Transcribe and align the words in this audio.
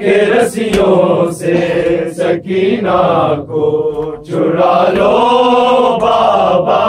کے 0.00 0.24
رسیوں 0.26 1.30
سے 1.30 1.56
سکینہ 2.16 3.34
کو 3.48 4.14
چرا 4.28 4.84
لو 4.92 5.98
بابا۔ 6.00 6.82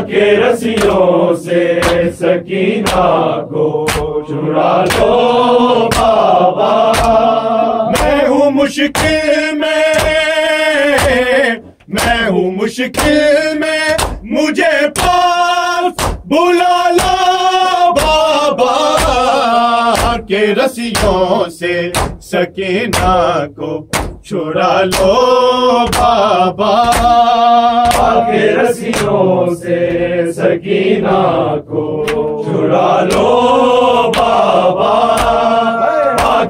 کے 0.00 0.36
رسیوں 0.36 1.36
سے 1.36 1.80
سکینہ 2.20 3.04
کو 3.50 3.86
چرا 4.28 4.84
لو 4.84 5.88
بابا۔ 5.98 6.92
میں 7.90 8.28
ہوں 8.28 8.50
مشکل 8.50 9.52
میں 9.52 9.94
میں 11.88 12.28
ہوں 12.28 12.50
مشکل 12.50 13.58
میں، 13.58 13.96
مجھے 14.22 14.88
پاس 14.94 16.06
بلا 16.24 16.90
لو 16.90 17.25
کے 20.28 20.46
رسیوں 20.54 21.50
سے 21.50 21.90
سکینہ 22.20 23.46
کو 23.56 23.86
چھڑا 24.24 24.80
لو 24.84 25.14
بابا۔ 25.86 26.82
کے 28.30 28.46
رسیوں 28.56 29.54
سے 29.54 29.78
سکینہ 30.32 31.56
کو 31.68 32.06
چرا 32.44 33.00
لو 33.00 33.30
بابا۔ 34.18 34.96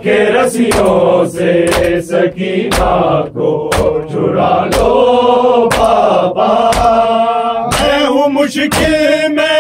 کے 0.02 0.24
رسیوں 0.24 1.24
سے 1.26 1.66
سکینہ 2.02 3.22
کو 3.34 3.70
چرا 4.12 4.64
لو 4.64 5.68
بابا۔ 5.78 6.50
میں 7.80 8.06
ہوں 8.06 8.28
مشکل 8.28 8.94
میں 9.28 9.55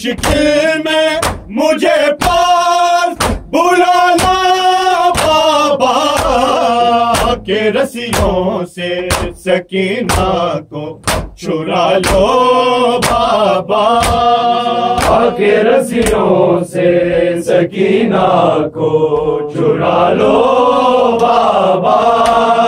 مشکل 0.00 0.78
میں 0.84 1.08
مجھے 1.48 1.96
پاس 2.20 3.24
بلانا 3.50 4.36
بابا 5.16 5.94
کے 7.46 7.60
رسیوں 7.70 8.64
سے 8.66 8.88
سکینہ 9.44 10.28
کو 10.70 10.84
چھڑا 11.36 11.88
لو 11.98 12.26
بابا 13.08 13.84
کے 15.36 15.54
رسیوں 15.64 16.64
سے 16.64 16.90
سکینہ 17.46 18.26
کو 18.74 18.90
چرا 19.54 20.08
لو 20.14 20.38
بابا 21.20 22.59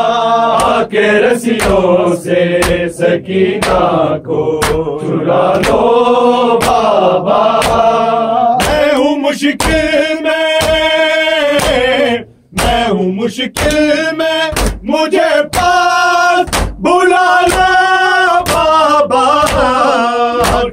کے 0.91 1.07
رسیوں 1.23 2.15
سے 2.17 2.43
سکینہ 2.89 3.79
کو 4.25 4.61
چرا 5.01 5.53
لو 5.59 6.59
بابا 6.65 7.41
میں 8.63 8.93
ہوں 8.95 9.17
مشکل 9.21 10.23
میں 10.23 10.49
میں 12.53 12.87
ہوں 12.89 13.13
مشکل 13.13 13.77
میں 14.17 14.41
مجھے 14.85 15.31
پاس 15.55 16.61
بلا 16.79 17.27
بابا 18.51 19.69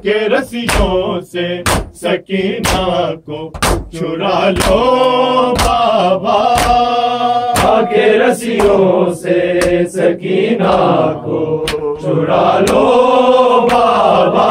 کے 0.03 0.19
رسیوں 0.29 1.21
سے 1.31 1.47
سکینہ 1.95 3.13
کو 3.25 3.49
چرا 3.91 4.49
لو 4.49 5.53
بابا 5.57 6.39
رسیوں 8.17 9.13
سے 9.13 9.61
سکینہ 9.93 10.77
کو 11.25 11.65
چرا 12.01 12.59
لو 12.59 13.67
بابا۔ 13.71 14.49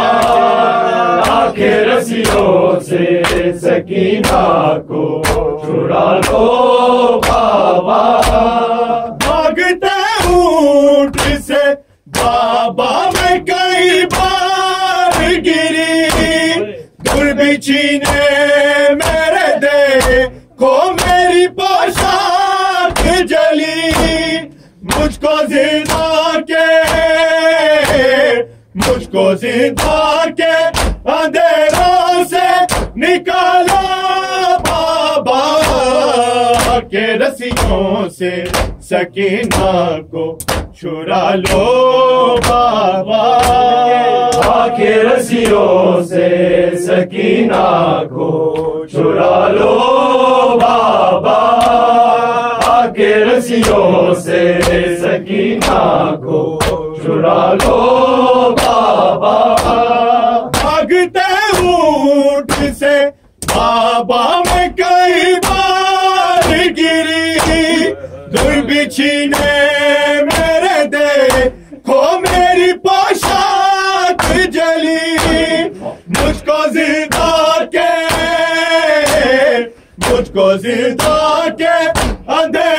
کے 1.56 1.70
رسیوں 1.70 2.80
سے 2.80 3.22
سکینہ 3.62 4.78
کو 4.88 5.22
چرا 5.62 6.20
لو 6.26 7.20
بابا۔ 7.28 8.20
بھاگتے 9.20 9.96
اونٹ 10.28 11.16
سے 11.46 11.64
بابا 12.06 13.10
میں 13.14 13.38
کئی 13.38 14.04
بار 14.04 15.22
گری۔ 15.46 16.60
دور 16.98 17.26
بچھینے 17.34 18.17
مجھ 25.18 25.26
کو 25.26 25.36
زندہ 25.48 26.40
کے، 26.48 26.66
مجھ 28.74 29.08
کو 29.12 29.24
زندہ 29.40 30.24
کے 30.38 30.56
اندھیروں 31.12 32.24
سے 32.30 32.46
نکالا 32.96 33.82
بابا 34.66 35.42
کے 36.90 37.06
رسیوں 37.22 38.08
سے، 38.18 38.32
سکینہ 38.90 39.72
کو 40.10 40.26
چھڑا 40.80 41.34
لو 41.34 42.36
بابا 42.48 43.26
کے 44.76 44.92
رسیوں 45.02 46.02
سے، 46.08 46.28
سکینہ 46.86 47.66
کو 48.10 48.30
چرا 48.92 49.48
لو 49.48 50.07
کے 53.48 53.54
رسیوں 53.54 54.14
سے 54.14 54.60
سکینہ 55.00 56.14
کو 56.24 56.60
چرا 56.96 57.52
لو 57.54 58.50
بابا۔ 58.50 59.34
بھاگتے 60.52 61.26
اونٹ 61.58 62.52
سے 62.78 62.96
بابا 63.46 64.42
میں 64.46 64.68
کئی 64.76 65.34
بار 65.48 66.48
گری۔ 66.78 67.92
دور 68.32 68.62
بچھینے 68.62 69.54
میرے 70.22 70.84
دے 70.84 71.48
کھو 71.84 72.02
میری 72.20 72.72
پوشاک 72.72 74.22
جلی۔ 74.52 75.16
مجھ 76.08 76.44
کو 76.44 76.62
زندہ 76.72 77.64
کے 77.72 77.92
مجھ 80.08 80.32
کو 80.32 80.56
زندہ 80.56 81.44
کے 81.58 81.76
اندھیروں 82.32 82.77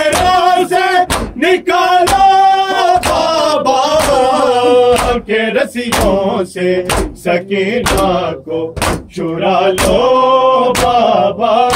رسیوں 5.69 6.45
سے 6.45 6.83
سکینہ 7.15 8.31
کو 8.45 8.73
چرا 9.15 9.59
لو 9.67 10.73
بابا۔ 10.81 11.67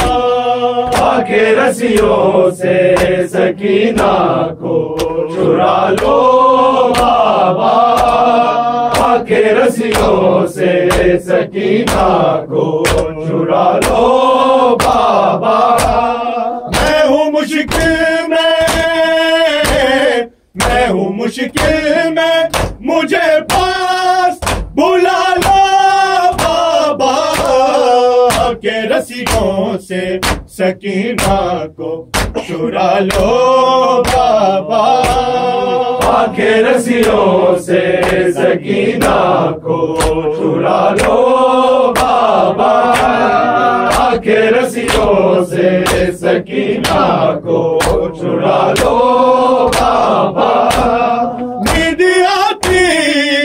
کے 1.27 1.43
رسیوں 1.55 2.51
سے 2.51 2.95
سکینہ 3.33 4.11
کو 4.59 4.97
چرا 5.35 5.89
لو 5.89 6.17
بابا۔ 6.99 7.75
کے 9.27 9.43
رسیوں 9.53 10.47
سے 10.47 10.71
سکینہ 11.25 12.45
کو 12.49 12.83
چرا 13.27 13.71
لو 13.89 14.07
بابا۔ 14.83 15.57
میں 16.71 17.05
ہوں 17.09 17.31
مشکل 17.31 17.93
میں 18.27 18.51
میں 20.55 20.87
ہوں 20.87 21.13
مشکل 21.13 22.09
میں 22.09 22.32
رسیوں 29.33 29.77
سے 29.87 30.19
سکینہ 30.49 31.65
کو 31.77 32.09
چرا 32.47 32.99
لو 32.99 34.03
بابا۔ 34.13 34.93
کے 36.35 36.49
رسیوں 36.49 37.59
سے 37.59 38.01
سکینہ 38.35 39.51
کو 39.63 39.97
چرا 40.37 40.89
لو 40.89 41.93
بابا۔ 42.01 42.93
کے 44.23 44.37
رسیوں 44.37 45.45
سے 45.45 45.79
سکینہ 46.21 47.31
کو 47.43 47.79
چرا 48.21 48.73
لو 48.79 48.97
بابا۔ 49.79 50.69
نیند 51.59 52.01
آتی 52.27 52.85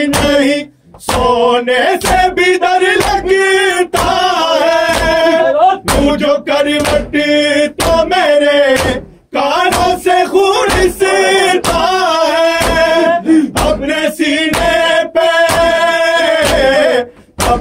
نہیں، 0.06 0.64
سونے 1.00 1.81
سے 2.02 2.32
بھی 2.34 2.56
در 2.56 2.98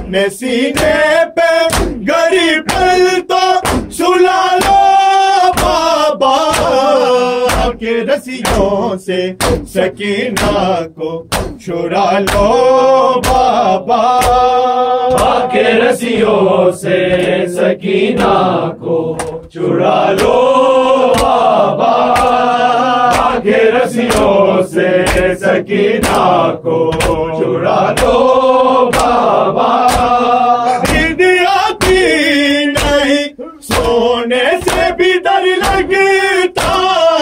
اپنے 0.08 0.28
سینے 0.32 1.24
پہ 1.36 1.48
غریب 2.08 2.68
دل 2.68 3.20
تو 3.28 3.40
سلا 3.92 4.44
لو 4.54 5.50
بابا 5.58 6.36
کے 7.80 7.96
رسیوں 8.04 8.96
سے 8.98 9.20
سکینہ 9.74 10.76
کو 10.96 11.10
چھڑا 11.64 12.18
لو 12.20 13.20
بابا۔ 13.26 14.02
کے 15.52 15.72
رسیوں 15.82 16.70
سے 16.72 17.04
سکینہ 17.56 18.34
کو 18.80 19.16
چڑا 19.52 20.00
لو 20.12 20.77
رسیوں 23.88 24.62
سے 24.64 24.88
سکینہ 25.34 26.16
کو 26.62 26.90
چڑا 27.32 27.78
لو 27.92 28.90
بابا 28.90 29.68
نیند 30.84 31.20
آتی 31.48 32.64
نہیں 32.66 33.28
سونے 33.68 34.42
سے 34.64 34.90
بھی 34.96 35.12
ڈر 35.24 35.46
لگتا 35.56 36.68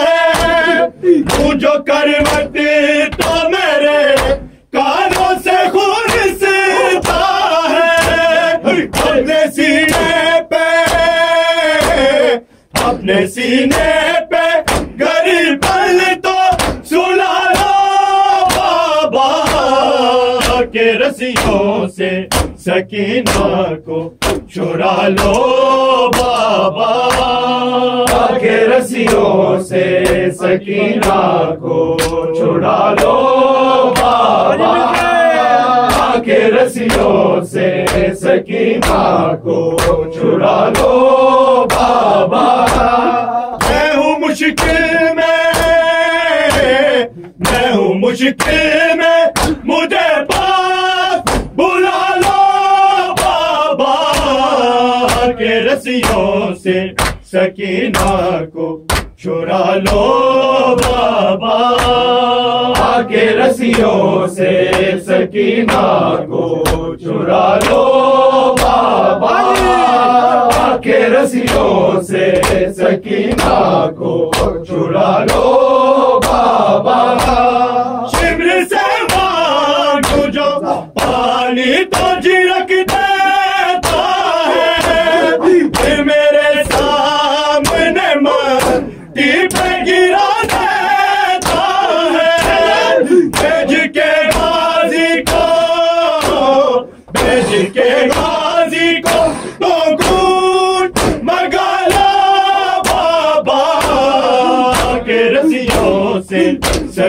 ہے 0.01 0.89
تو 1.27 1.53
جو 1.55 1.71
کروٹ 1.87 2.57
تو 3.17 3.49
میرے 3.49 4.03
کانوں 4.73 5.33
سے 5.43 5.57
خون 5.71 6.35
ستا 6.35 7.21
ہے 7.69 8.51
اپنے 8.55 9.39
سینے 9.55 10.41
پہ 10.49 10.65
اپنے 12.73 13.25
سینے 13.29 14.06
رسیوں 21.07 21.87
سے 21.87 22.09
سکینہ 22.57 23.63
کو 23.85 24.13
چھڑا 24.53 25.07
لو 25.07 25.33
بابا۔ 26.09 26.91
کے 28.39 28.57
رسیوں 28.67 29.59
سے 29.63 29.85
سکینہ 30.39 31.19
کو 31.61 31.97
چھڑا 32.35 32.93
لو 33.01 33.15
بابا۔ 34.01 34.73
کے 36.25 36.39
رسیوں 36.51 37.45
سے 37.45 37.85
سکینہ 38.21 39.35
کو 39.43 39.77
چھڑا 40.13 40.69
لو 40.77 41.65
بابا۔ 41.75 42.45
میں 43.69 43.91
ہوں 43.95 44.19
مشکل 44.19 44.83
میں 45.15 45.43
میں 47.39 47.73
ہوں 47.73 47.93
مشکل 47.93 48.96
سکینہ 57.31 58.45
کو 58.53 58.67
چھڑا 59.21 59.75
لو 59.75 60.03
بابا۔ 60.75 61.57
کے 63.09 63.25
رسیوں 63.37 64.27
سے 64.27 64.51
سکینہ 65.07 66.15
کو 66.29 66.63
چرا 67.03 67.55
لو 67.55 67.83
بابا۔ 68.61 69.35
کے 70.83 70.99
رسیوں 71.09 72.01
سے 72.01 72.41
سکینہ 72.77 73.87
کو 73.97 74.31
چرا 74.67 75.11
لو 75.23 76.19
بابا۔ 76.25 76.99
شمر 78.11 78.47
سے 78.69 78.85
مانگو 79.13 80.29
جو 80.31 80.49
پانی 80.93 81.83
تو 81.83 82.05
جھڑک 82.21 82.56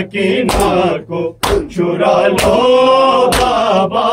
سکینہ 0.09 0.97
کو 1.07 1.35
چھڑا 1.75 2.27
لو 2.29 3.31
بابا۔ 3.31 4.09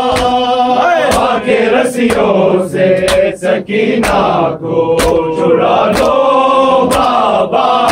کے 1.45 1.59
رسیوں 1.59 2.68
سے 2.68 2.95
سکینہ 3.42 4.56
کو 4.59 4.97
چرا 5.38 5.92
لو 6.00 6.89
بابا۔ 6.95 7.88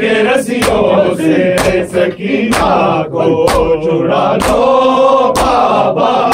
کے 0.00 0.10
رسیوں 0.10 1.14
سے 1.16 1.56
سکینہ 1.92 3.02
کو 3.10 3.46
چرا 3.84 4.36
لو 4.36 5.32
بابا۔ 5.36 6.30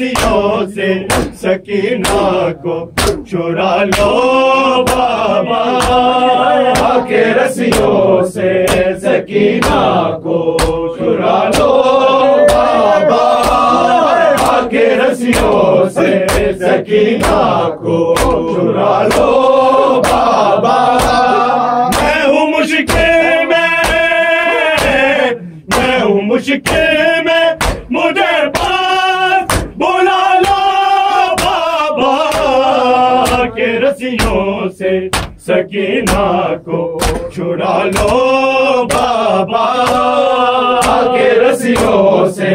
کے 0.00 0.66
سے 0.74 1.06
سکینہ 1.34 2.48
کو 2.62 2.90
چورا 3.30 3.84
لو 3.84 4.84
بابا۔ 4.84 5.62
کے 7.08 7.24
رسیوں 7.24 8.22
سے 8.28 8.66
سکینہ 9.02 10.10
کو 10.22 10.58
چرا 10.98 11.44
لو 11.58 11.82
بابا۔ 12.50 13.22
کے 14.70 14.86
رسیوں 14.96 15.88
سے 15.90 16.26
سکینہ 16.60 17.68
کو 17.80 18.14
چرا 18.54 19.02
لو 19.02 19.30
بابا۔ 20.08 20.78
میں 22.02 22.26
ہوں 22.26 22.46
مشکل 22.50 23.46
میں 23.46 23.68
میں 25.76 26.00
ہوں 26.00 26.22
مشکل 26.22 26.79
سکینہ 35.50 36.54
کو 36.64 36.80
چھڑا 37.34 37.78
لو 37.84 38.84
بابا 38.86 39.64
کے 41.14 41.30
رسیوں 41.40 42.28
سے 42.36 42.52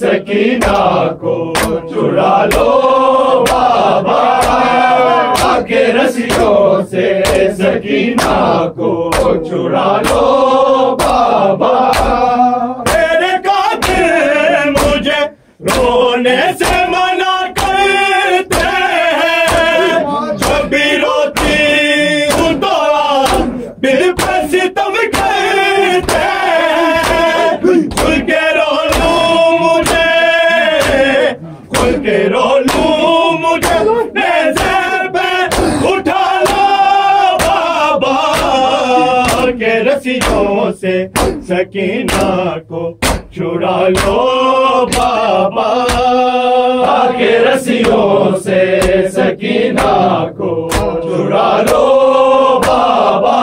سکینہ 0.00 0.76
کو 1.20 1.34
چرا 1.88 2.44
لو 2.44 2.70
بابا 3.50 4.22
کے 5.68 5.84
رسیوں 5.94 6.82
سے 6.90 7.12
سکینہ 7.58 8.68
کو 8.76 8.94
چرا 9.44 9.90
لو 10.02 10.45
سکینہ 41.48 42.58
کو 42.68 42.80
چھڑا 43.34 43.88
لو 43.88 44.86
بابا۔ 44.86 45.68
کے 47.18 47.38
رسیوں 47.38 48.38
سے 48.38 48.80
سکینہ 49.12 50.26
کو 50.36 50.68
چھڑا 51.02 51.62
لو 51.70 51.86
بابا۔ 52.66 53.38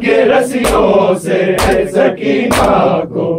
کے 0.00 0.24
رسیوں 0.24 1.14
سے 1.18 1.54
سکینہ 1.92 3.00
کو 3.14 3.33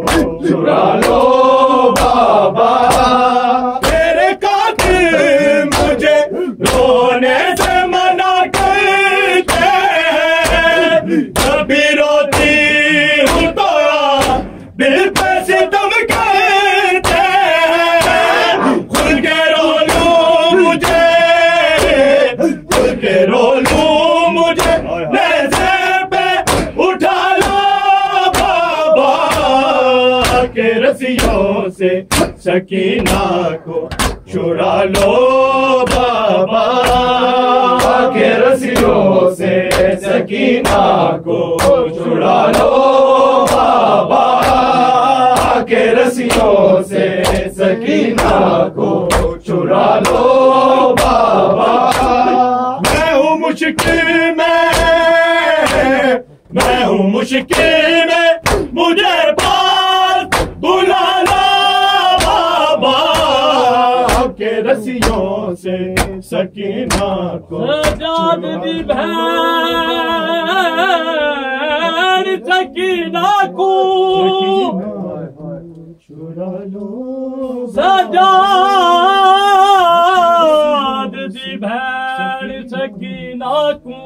رسیوں 30.62 31.68
سے 31.78 32.02
سکینہ 32.44 33.48
کو 33.64 33.88
چھڑا 34.32 34.84
لو 34.84 35.84
بابا۔ 35.96 36.66
کے 38.14 38.28
رسیوں 38.28 39.34
سے 39.34 39.68
سکینہ 40.02 41.16
کو 41.24 41.58
چھڑا 41.88 42.52
لو 42.58 43.46
بابا۔ 43.52 44.24
کے 45.68 45.90
رسیوں 45.90 46.82
سے 46.82 47.22
سکینہ 47.56 48.68
کو 48.74 49.08
چھڑا 49.46 50.00
لو 50.06 50.94
بابا۔ 51.02 51.90
میں 52.80 53.14
ہوں 53.14 53.38
مشکل 53.38 54.30
میں 54.36 54.72
میں 56.50 56.86
ہوں 56.86 57.10
مشکل 57.10 57.90
میں، 58.06 58.56
مجھے 58.72 59.45
سے 65.66 66.20
سکینہ 66.22 67.06
کو 67.48 67.60
سجاد 67.66 68.42
دی 68.64 68.82
بہن 68.82 69.96
سکینہ 72.44 73.30
کو 73.56 73.70
چھڑا 76.00 76.52
لو 76.64 77.66
سجاد 77.68 78.36
دی 81.34 81.56
بہن 81.58 82.48
سکینہ 82.68 83.58
کو 83.84 84.00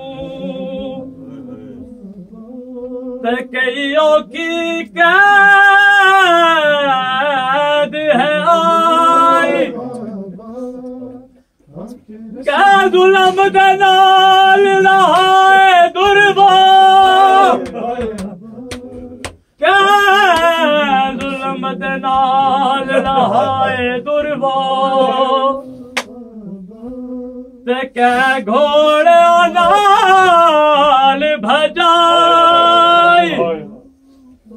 تکیوں 3.25 4.14
کی 4.29 4.50
قید 4.95 5.70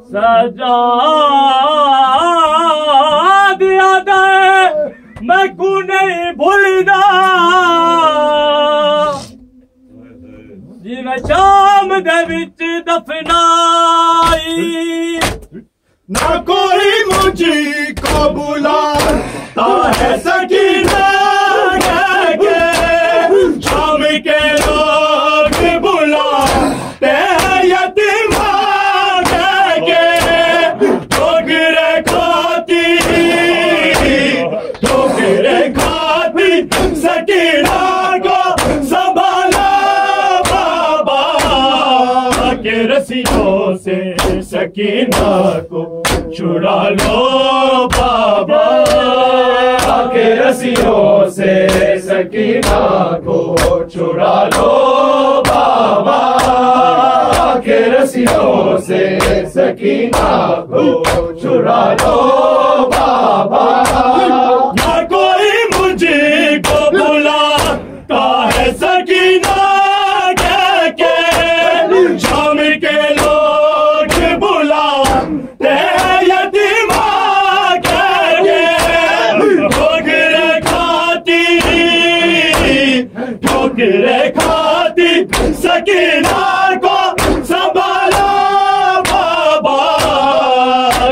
سجا 0.09 0.75
دیا 3.59 3.91
دے 4.05 4.21
میں 5.21 5.45
کو 5.57 5.79
نہیں 5.81 6.31
بھولنا 6.31 6.62
دے 12.05 12.19
وچ 12.29 12.61
دفنائی 12.87 14.57
نہ 16.09 16.37
کوئی 16.45 16.91
مجھے 17.09 17.59
کو 18.01 18.29
بلاتا 18.31 19.67
ہے 19.99 20.15
سکی 20.25 20.62
سکینہ 44.73 45.59
کو 45.69 46.03
چھڑا 46.37 46.89
لو 46.89 47.87
بابا۔ 47.87 48.63
کے 50.13 50.23
رسیوں 50.35 51.29
سے 51.29 51.67
سکینہ 52.03 53.17
کو 53.25 53.55
چھڑا 53.93 54.43
لو 54.55 55.43
بابا۔ 55.47 56.19
کے 57.63 57.79
رسیوں 57.91 58.77
سے 58.77 59.17
سکینہ 59.55 60.65
کو 60.69 61.33
چھڑا 61.41 61.93
لو 61.93 62.62
ٹھوکرے 83.73 84.17
کھاتی 84.31 85.23
سکینہ 85.61 86.75
کو 86.81 86.97
سنبھالا 87.43 88.27
بابا 89.09 89.77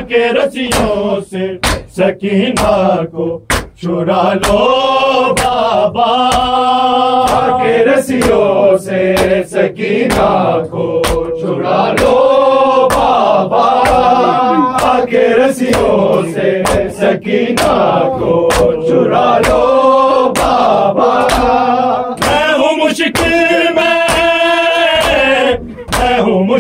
کے 0.10 0.28
رسیوں 0.34 1.20
سے 1.32 1.48
سکینہ 1.98 3.06
کو 3.12 3.28
چھڑا 3.82 4.34
لو 4.36 5.34
بابا 5.40 6.12
کے 7.64 7.78
رسیوں 7.86 8.78
سے 8.78 9.44
سکینہ 9.52 10.30
کو 10.72 11.02
چھڑا 11.42 11.86
لو 11.94 12.16
بابا 12.94 13.68
کے 15.10 15.28
رسیوں 15.38 16.22
سے 16.34 16.64
سکینہ 17.00 17.74
کو 18.20 18.50
چھڑا 18.82 19.38
لو 19.40 19.81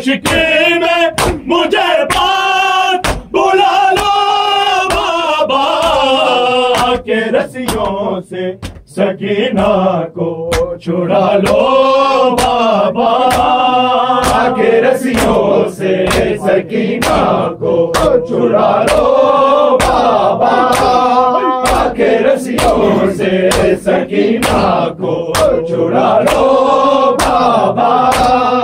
مشکل 0.01 0.79
میں 0.79 1.07
مجھے 1.45 2.03
بات 2.03 3.07
بلا 3.31 3.91
لو 3.91 4.87
بابا، 4.93 5.65
کے 7.05 7.15
رسیوں 7.15 8.21
سے 8.29 8.51
سکینہ 8.87 10.01
کو 10.13 10.51
چھڑا 10.83 11.37
لو 11.37 11.61
بابا۔ 12.31 13.13
کے 14.55 14.81
رسیوں 14.81 15.69
سے 15.69 16.05
سکینہ 16.47 17.47
کو 17.59 17.93
چھڑا 18.27 18.83
لو 18.91 19.77
بابا۔ 19.83 20.55
کے 21.95 22.17
رسیوں 22.19 23.13
سے 23.17 23.49
سکینہ 23.85 24.87
کو 24.97 25.33
چھڑا 25.67 26.19
لو 26.19 26.49
بابا۔ 27.19 28.60